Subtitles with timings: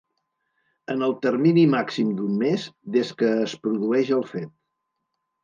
[0.93, 2.65] En el termini màxim d'un mes
[2.97, 4.53] des que es produeix el fet.